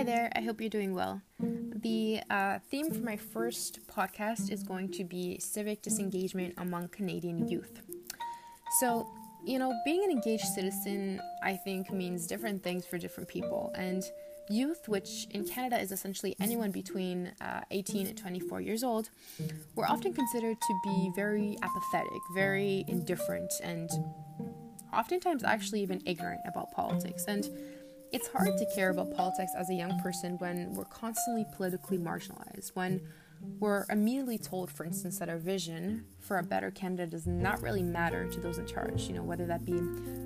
[0.00, 1.20] Hi there, I hope you're doing well.
[1.38, 7.46] The uh, theme for my first podcast is going to be civic disengagement among Canadian
[7.46, 7.82] youth.
[8.80, 9.06] So,
[9.44, 13.74] you know, being an engaged citizen, I think, means different things for different people.
[13.74, 14.02] And
[14.48, 19.10] youth, which in Canada is essentially anyone between uh, 18 and 24 years old,
[19.74, 23.90] were often considered to be very apathetic, very indifferent, and
[24.94, 27.26] oftentimes actually even ignorant about politics.
[27.28, 27.46] And
[28.12, 32.70] it's hard to care about politics as a young person when we're constantly politically marginalized,
[32.74, 33.00] when
[33.58, 37.82] we're immediately told, for instance, that our vision for a better Canada does not really
[37.82, 39.72] matter to those in charge, you know, whether that be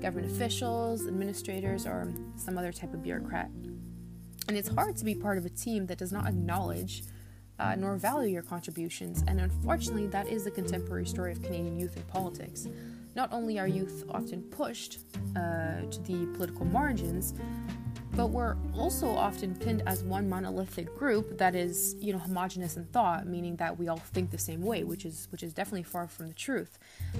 [0.01, 3.49] government officials, administrators, or some other type of bureaucrat.
[4.47, 7.03] And it's hard to be part of a team that does not acknowledge
[7.59, 11.95] uh, nor value your contributions, and unfortunately, that is the contemporary story of Canadian youth
[11.95, 12.67] in politics.
[13.15, 14.99] Not only are youth often pushed
[15.35, 17.33] uh, to the political margins,
[18.15, 22.85] but we're also often pinned as one monolithic group that is, you know, homogenous in
[22.85, 26.07] thought, meaning that we all think the same way, which is which is definitely far
[26.07, 26.77] from the truth.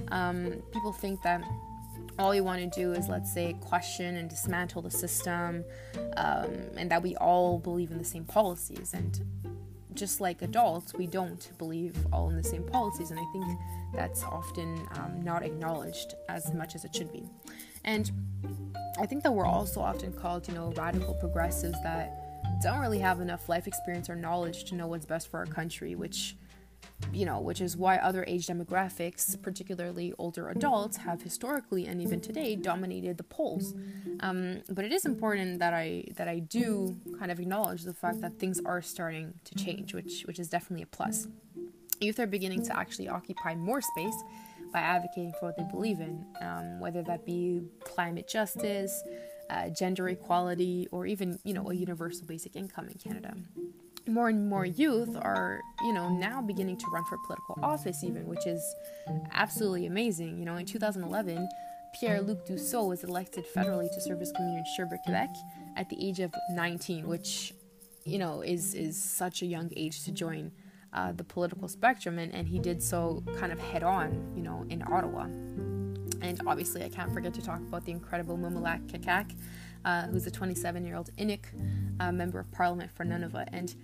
[0.10, 1.42] Um, people think that
[2.18, 5.66] all you want to do is, let's say, question and dismantle the system,
[6.16, 8.94] um, and that we all believe in the same policies.
[8.94, 9.20] And
[9.96, 13.46] just like adults, we don't believe all in the same policies, and I think
[13.94, 17.28] that's often um, not acknowledged as much as it should be.
[17.84, 18.12] And
[19.00, 23.22] I think that we're also often called, you know, radical progressives that don't really have
[23.22, 26.36] enough life experience or knowledge to know what's best for our country, which
[27.12, 32.20] you know, which is why other age demographics, particularly older adults, have historically and even
[32.20, 33.74] today dominated the polls.
[34.20, 38.22] Um, but it is important that I that I do kind of acknowledge the fact
[38.22, 41.28] that things are starting to change, which which is definitely a plus.
[42.02, 44.16] Youth are beginning to actually occupy more space
[44.74, 49.02] by advocating for what they believe in, um, whether that be climate justice,
[49.50, 53.34] uh, gender equality, or even you know a universal basic income in Canada
[54.08, 58.26] more and more youth are, you know, now beginning to run for political office, even,
[58.28, 58.62] which is
[59.32, 60.38] absolutely amazing.
[60.38, 61.48] You know, in 2011,
[61.94, 65.30] Pierre Luc Dusseault was elected federally to serve as Premier in Sherbrooke, Quebec,
[65.78, 67.54] at the age of 19, which,
[68.04, 70.52] you know, is is such a young age to join
[70.94, 74.66] uh, the political spectrum, and, and he did so kind of head on, you know,
[74.70, 75.24] in Ottawa.
[76.22, 79.36] And obviously, I can't forget to talk about the incredible Mumilaaq Qaqqaq,
[79.84, 81.46] uh, who's a 27 year old Inuk
[82.00, 83.48] uh, member of parliament for Nunavut.
[83.52, 83.76] And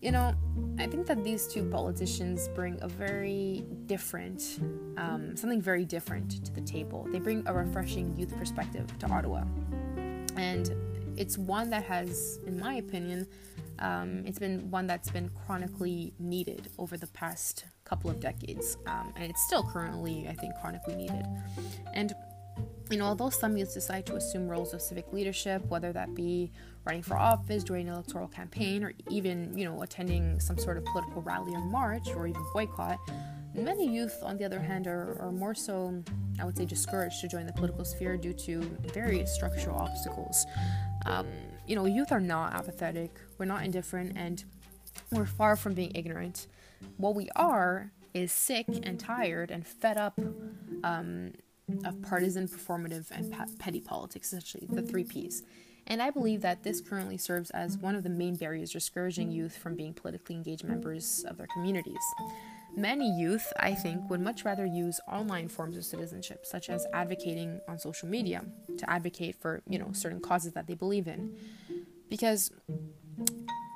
[0.00, 0.34] you know,
[0.78, 4.60] I think that these two politicians bring a very different,
[4.98, 7.06] um, something very different to the table.
[7.10, 9.44] They bring a refreshing youth perspective to Ottawa.
[10.36, 10.70] And
[11.16, 13.26] it's one that has, in my opinion,
[13.78, 18.76] um, it's been one that's been chronically needed over the past couple of decades.
[18.86, 21.24] Um, and it's still currently, I think, chronically needed.
[21.94, 22.14] And
[22.90, 26.52] you know, although some youth decide to assume roles of civic leadership, whether that be
[26.84, 30.84] running for office, joining an electoral campaign, or even, you know, attending some sort of
[30.84, 32.98] political rally or march, or even boycott,
[33.54, 36.02] many youth, on the other hand, are, are more so,
[36.38, 38.60] I would say, discouraged to join the political sphere due to
[38.92, 40.46] various structural obstacles.
[41.06, 41.26] Um,
[41.66, 44.44] you know, youth are not apathetic, we're not indifferent, and
[45.10, 46.46] we're far from being ignorant.
[46.98, 50.18] What we are is sick and tired and fed up
[50.84, 51.32] um,
[51.84, 55.42] of partisan, performative, and petty politics, essentially the three P's.
[55.88, 59.56] And I believe that this currently serves as one of the main barriers discouraging youth
[59.56, 62.00] from being politically engaged members of their communities.
[62.76, 67.60] Many youth, I think, would much rather use online forms of citizenship, such as advocating
[67.68, 68.44] on social media,
[68.76, 71.36] to advocate for, you know, certain causes that they believe in.
[72.10, 72.50] Because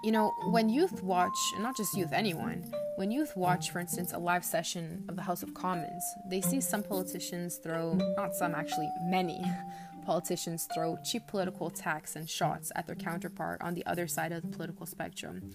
[0.02, 2.64] you know, when youth watch, and not just youth, anyone,
[2.96, 6.60] when youth watch, for instance, a live session of the House of Commons, they see
[6.60, 9.44] some politicians throw, not some actually, many
[10.04, 14.42] politicians throw cheap political attacks and shots at their counterpart on the other side of
[14.42, 15.50] the political spectrum.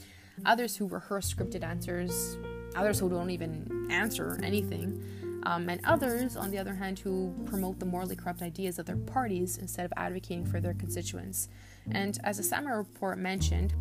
[0.45, 2.37] Others who rehearse scripted answers,
[2.75, 5.03] others who don't even answer anything,
[5.43, 8.97] um, and others, on the other hand, who promote the morally corrupt ideas of their
[8.97, 11.49] parties instead of advocating for their constituents.
[11.91, 13.73] And as the Samara report mentioned,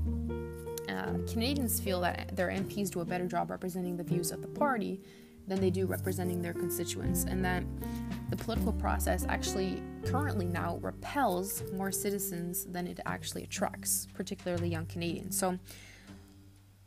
[0.88, 4.48] uh, Canadians feel that their MPs do a better job representing the views of the
[4.48, 5.00] party
[5.46, 7.62] than they do representing their constituents, and that
[8.30, 14.86] the political process actually currently now repels more citizens than it actually attracts, particularly young
[14.86, 15.38] Canadians.
[15.38, 15.58] So,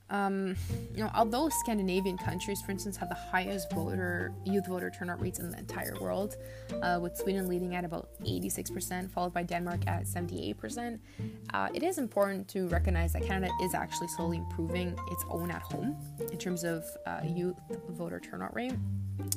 [0.09, 0.55] um,
[0.95, 5.39] you know, although Scandinavian countries, for instance, have the highest voter youth voter turnout rates
[5.39, 6.37] in the entire world,
[6.81, 10.99] uh, with Sweden leading at about 86%, followed by Denmark at 78%,
[11.53, 15.61] uh, it is important to recognize that Canada is actually slowly improving its own at
[15.61, 15.97] home
[16.31, 17.57] in terms of uh, youth
[17.89, 18.73] voter turnout rate.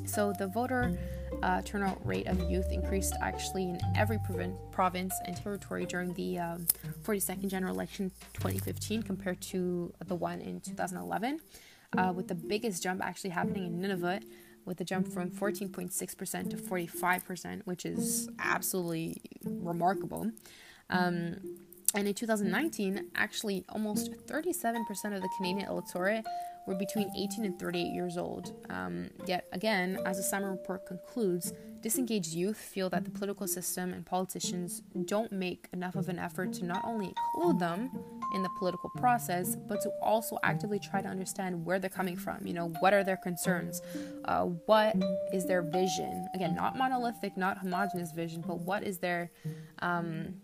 [0.05, 0.97] So the voter
[1.43, 6.39] uh, turnout rate of youth increased actually in every provin- province and territory during the
[6.39, 6.67] um,
[7.03, 11.41] 42nd general election 2015 compared to the one in 2011,
[11.97, 14.23] uh, with the biggest jump actually happening in Nunavut,
[14.65, 20.31] with a jump from 14.6% to 45%, which is absolutely remarkable.
[20.91, 21.37] Um,
[21.95, 24.81] and in 2019, actually, almost 37%
[25.17, 26.25] of the Canadian electorate
[26.67, 28.53] were between 18 and 38 years old.
[28.69, 33.93] Um, yet again, as the Simon report concludes, disengaged youth feel that the political system
[33.93, 37.91] and politicians don't make enough of an effort to not only include them
[38.35, 42.47] in the political process, but to also actively try to understand where they're coming from.
[42.47, 43.83] You know, what are their concerns?
[44.27, 44.95] Uh, what
[45.33, 46.29] is their vision?
[46.35, 49.31] Again, not monolithic, not homogenous vision, but what is their
[49.81, 50.35] um,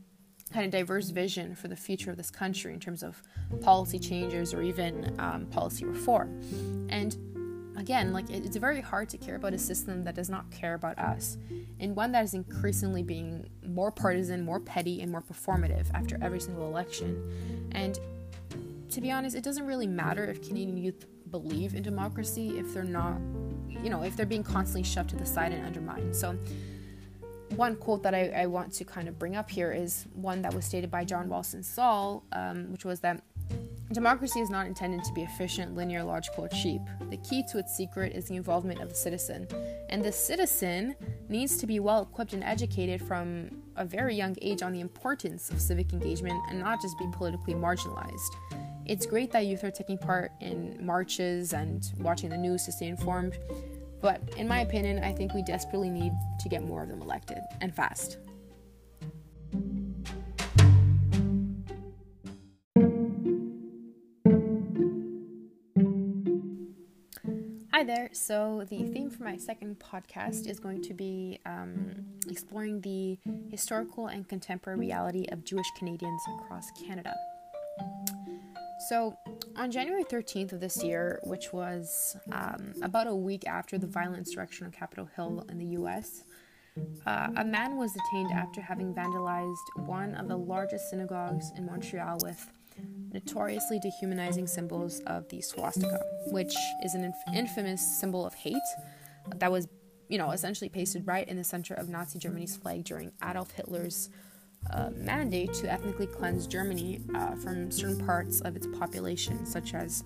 [0.52, 3.22] kind of diverse vision for the future of this country in terms of
[3.60, 6.40] policy changes or even um, policy reform.
[6.88, 7.16] And
[7.76, 10.98] again, like it's very hard to care about a system that does not care about
[10.98, 11.36] us,
[11.80, 16.40] and one that is increasingly being more partisan, more petty, and more performative after every
[16.40, 17.68] single election.
[17.72, 17.98] And
[18.90, 22.84] to be honest, it doesn't really matter if Canadian youth believe in democracy if they're
[22.84, 23.18] not,
[23.68, 26.14] you know, if they're being constantly shoved to the side and undermined.
[26.14, 26.38] So
[27.56, 30.54] one quote that I, I, want to kind of bring up here is one that
[30.54, 33.22] was stated by John Ralston Saul, um, which was that
[33.92, 36.82] democracy is not intended to be efficient, linear, logical, or cheap.
[37.08, 39.46] The key to its secret is the involvement of the citizen.
[39.88, 40.96] And the citizen
[41.28, 45.50] needs to be well equipped and educated from a very young age on the importance
[45.50, 48.30] of civic engagement and not just be politically marginalized.
[48.86, 52.86] It's great that youth are taking part in marches and watching the news to stay
[52.86, 53.38] informed,
[54.00, 57.38] but in my opinion, I think we desperately need to get more of them elected
[57.60, 58.18] and fast.
[67.76, 68.08] Hi there.
[68.12, 73.18] So, the theme for my second podcast is going to be um, exploring the
[73.50, 77.14] historical and contemporary reality of Jewish Canadians across Canada.
[78.88, 79.18] So,
[79.56, 84.18] on January 13th of this year, which was um, about a week after the violent
[84.18, 86.24] insurrection on Capitol Hill in the US,
[87.06, 92.18] uh, a man was detained after having vandalized one of the largest synagogues in Montreal
[92.22, 92.46] with
[93.12, 96.54] notoriously dehumanizing symbols of the swastika, which
[96.84, 98.56] is an inf- infamous symbol of hate
[99.36, 99.66] that was,
[100.08, 104.10] you know, essentially pasted right in the center of Nazi Germany's flag during Adolf Hitler's
[104.96, 110.04] mandate to ethnically cleanse Germany uh, from certain parts of its population, such as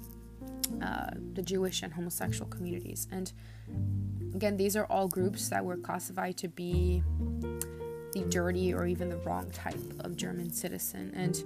[0.82, 3.08] uh, the Jewish and homosexual communities.
[3.10, 3.32] And
[4.34, 7.02] again, these are all groups that were classified to be
[8.12, 11.12] the dirty or even the wrong type of German citizen.
[11.14, 11.42] And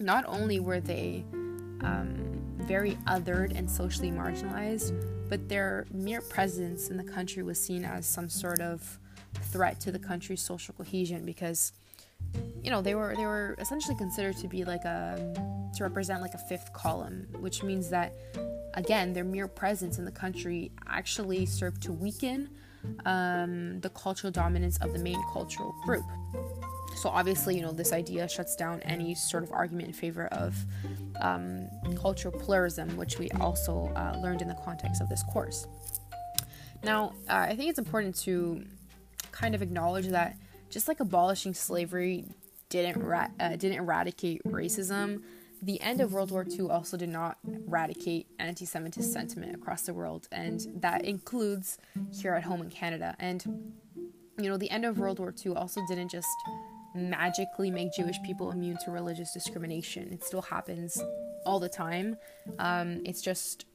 [0.00, 1.24] not only were they
[1.80, 4.92] um, very othered and socially marginalized,
[5.28, 8.98] but their mere presence in the country was seen as some sort of
[9.50, 11.72] threat to the country's social cohesion because
[12.64, 16.32] you know they were they were essentially considered to be like a to represent like
[16.34, 18.14] a fifth column which means that
[18.72, 22.48] again their mere presence in the country actually served to weaken
[23.04, 26.04] um, the cultural dominance of the main cultural group.
[26.96, 30.56] So obviously you know this idea shuts down any sort of argument in favor of
[31.20, 31.68] um,
[32.00, 35.66] cultural pluralism which we also uh, learned in the context of this course.
[36.82, 38.64] Now uh, i think it's important to
[39.32, 40.36] kind of acknowledge that
[40.70, 42.24] just like abolishing slavery
[42.82, 45.22] didn't ra- uh, didn't eradicate racism,
[45.62, 50.28] the end of World War II also did not eradicate anti-Semitic sentiment across the world,
[50.32, 51.78] and that includes
[52.12, 53.14] here at home in Canada.
[53.18, 53.44] And
[54.38, 56.28] you know, the end of World War II also didn't just
[56.94, 60.12] magically make Jewish people immune to religious discrimination.
[60.12, 61.00] It still happens
[61.46, 62.16] all the time.
[62.58, 63.66] Um, it's just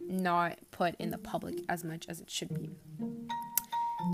[0.00, 2.70] not put in the public as much as it should be.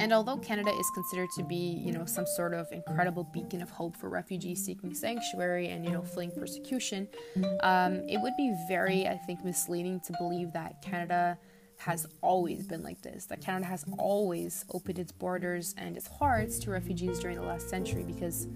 [0.00, 3.70] And although Canada is considered to be, you know, some sort of incredible beacon of
[3.70, 7.08] hope for refugees seeking sanctuary and, you know, fleeing persecution,
[7.60, 11.38] um, it would be very, I think, misleading to believe that Canada
[11.76, 16.58] has always been like this, that Canada has always opened its borders and its hearts
[16.60, 18.46] to refugees during the last century, because,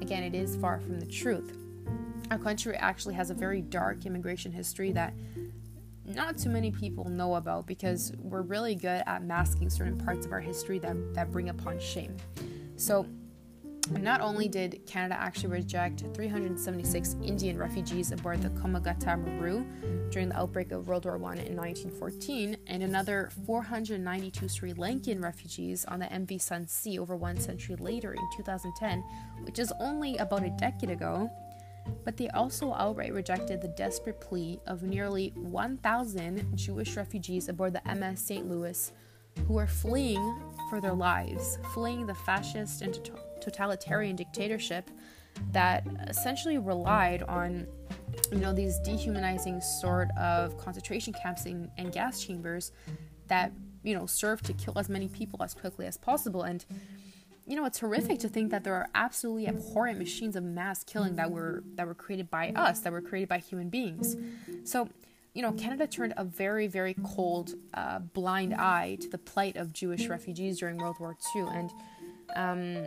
[0.00, 1.56] again, it is far from the truth.
[2.30, 5.12] Our country actually has a very dark immigration history that
[6.06, 10.32] not too many people know about because we're really good at masking certain parts of
[10.32, 12.16] our history that, that bring upon shame.
[12.76, 13.06] So,
[14.00, 19.62] not only did Canada actually reject 376 Indian refugees aboard the Komagata Maru
[20.10, 25.84] during the outbreak of World War I in 1914, and another 492 Sri Lankan refugees
[25.84, 29.00] on the MV Sun Sea over one century later in 2010,
[29.44, 31.30] which is only about a decade ago,
[32.04, 37.94] but they also outright rejected the desperate plea of nearly 1,000 Jewish refugees aboard the
[37.94, 38.48] MS St.
[38.48, 38.92] Louis
[39.46, 42.98] who were fleeing for their lives, fleeing the fascist and
[43.40, 44.90] totalitarian dictatorship
[45.52, 47.66] that essentially relied on
[48.30, 52.70] you know these dehumanizing sort of concentration camps and, and gas chambers
[53.26, 56.64] that you know serve to kill as many people as quickly as possible and
[57.46, 61.16] you know it's horrific to think that there are absolutely abhorrent machines of mass killing
[61.16, 64.16] that were that were created by us that were created by human beings.
[64.64, 64.88] So
[65.34, 69.72] you know canada turned a very very cold uh, blind eye to the plight of
[69.72, 71.70] jewish refugees during world war ii and
[72.36, 72.86] um,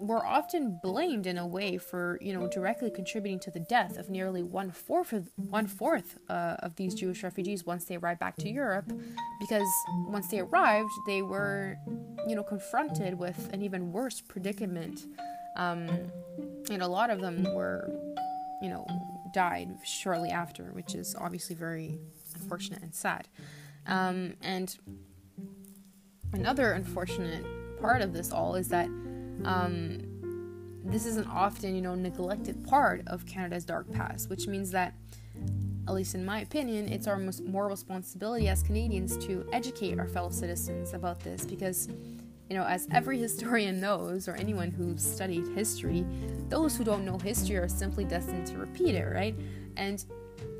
[0.00, 4.10] were often blamed in a way for you know directly contributing to the death of
[4.10, 8.36] nearly one fourth of one fourth uh, of these Jewish refugees once they arrived back
[8.36, 8.92] to Europe,
[9.40, 9.68] because
[10.08, 11.76] once they arrived, they were
[12.26, 15.06] you know confronted with an even worse predicament,
[15.56, 15.88] um,
[16.70, 17.90] and a lot of them were
[18.62, 18.86] you know
[19.32, 21.98] died shortly after, which is obviously very
[22.34, 23.28] unfortunate and sad.
[23.86, 24.76] Um, and
[26.32, 27.44] another unfortunate
[27.80, 28.88] part of this all is that
[29.44, 30.14] um,
[30.84, 34.94] this is an often, you know, neglected part of Canada's dark past, which means that,
[35.88, 40.30] at least in my opinion, it's our moral responsibility as Canadians to educate our fellow
[40.30, 41.88] citizens about this because,
[42.50, 46.04] you know, as every historian knows, or anyone who's studied history,
[46.48, 49.34] those who don't know history are simply destined to repeat it, right?
[49.76, 50.04] And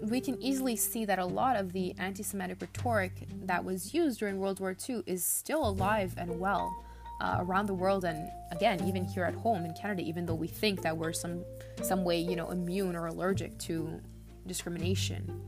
[0.01, 3.13] we can easily see that a lot of the anti Semitic rhetoric
[3.45, 6.84] that was used during World War II is still alive and well
[7.21, 10.49] uh, around the world and again even here at home in Canada even though we
[10.49, 11.45] think that we're some
[11.83, 14.01] some way you know immune or allergic to
[14.47, 15.41] discrimination.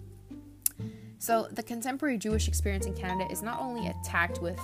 [1.19, 4.61] So the contemporary Jewish experience in Canada is not only attacked with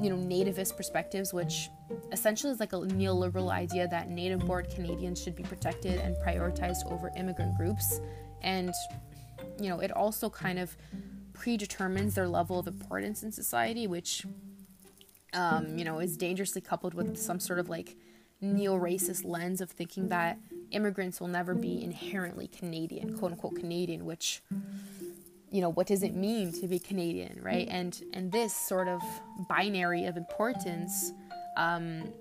[0.00, 1.68] you know nativist perspectives which
[2.12, 6.90] essentially is like a neoliberal idea that native born Canadians should be protected and prioritized
[6.90, 8.00] over immigrant groups.
[8.42, 8.72] And
[9.60, 10.76] you know it also kind of
[11.34, 14.24] predetermines their level of importance in society which
[15.36, 17.96] um, you know, is dangerously coupled with some sort of like
[18.40, 20.38] neo racist lens of thinking that
[20.70, 24.42] immigrants will never be inherently Canadian, quote unquote Canadian, which
[25.50, 27.68] you know what does it mean to be Canadian, right?
[27.70, 29.00] And and this sort of
[29.48, 31.12] binary of importance
[31.56, 32.12] um,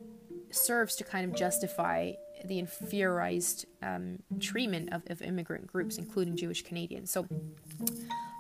[0.52, 2.14] serves to kind of justify
[2.46, 7.10] the inferiorized um, treatment of, of, immigrant groups, including Jewish Canadians.
[7.10, 7.26] So,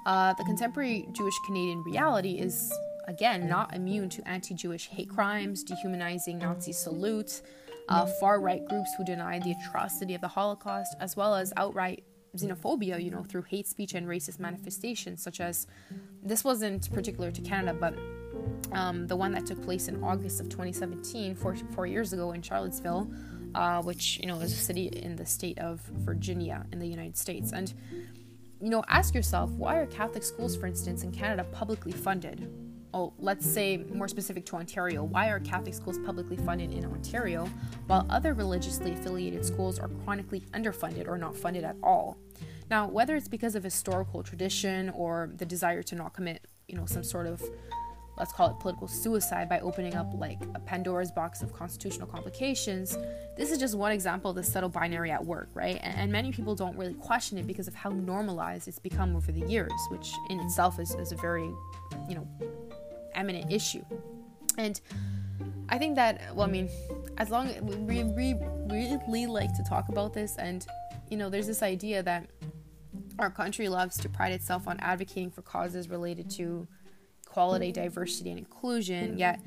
[0.06, 2.72] uh, the contemporary Jewish Canadian reality is
[3.08, 7.42] again, not immune to anti Jewish hate crimes, dehumanizing Nazi salutes,
[7.90, 12.04] uh, far right groups who deny the atrocity of the Holocaust, as well as outright
[12.36, 15.68] xenophobia, you know, through hate speech and racist manifestations, such as
[16.24, 17.96] this wasn't particular to Canada, but
[18.72, 22.42] um, the one that took place in August of 2017, four, four years ago in
[22.42, 23.10] Charlottesville,
[23.54, 27.16] uh, which, you know, is a city in the state of Virginia in the United
[27.16, 27.52] States.
[27.54, 27.74] And,
[28.62, 32.52] you know, ask yourself why are Catholic schools, for instance, in Canada publicly funded?
[32.96, 37.48] Oh, let's say more specific to Ontario, why are Catholic schools publicly funded in Ontario
[37.88, 42.18] while other religiously affiliated schools are chronically underfunded or not funded at all?
[42.72, 46.86] Now, whether it's because of historical tradition or the desire to not commit, you know,
[46.86, 47.44] some sort of
[48.18, 52.98] let's call it political suicide by opening up like a Pandora's box of constitutional complications.
[53.36, 55.80] This is just one example of the subtle binary at work, right?
[55.84, 59.34] And, and, many people don't really question it because of how normalized it's become over
[59.34, 61.52] the years, which in itself is, is a very,
[62.08, 62.28] you know,
[63.16, 63.84] eminent issue.
[64.58, 64.80] And
[65.70, 66.70] I think that, well, I mean,
[67.18, 68.36] as long as we, we
[69.08, 70.66] really like to talk about this, and
[71.10, 72.30] you know, there's this idea that
[73.20, 76.68] our country loves to pride itself on advocating for causes related to
[77.26, 79.40] equality, diversity, and inclusion, yet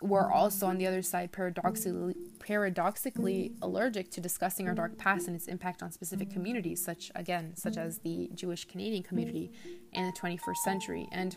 [0.00, 5.34] we're also on the other side paradoxically paradoxically allergic to discussing our dark past and
[5.34, 9.50] its impact on specific communities such again such as the Jewish Canadian community
[9.92, 11.36] in the 21st century and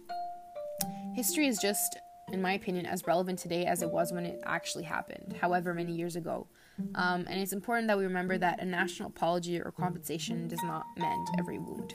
[1.14, 1.98] History is just,
[2.32, 5.94] in my opinion, as relevant today as it was when it actually happened, however many
[5.94, 6.48] years ago.
[6.96, 10.86] Um, and it's important that we remember that a national apology or compensation does not
[10.98, 11.94] mend every wound.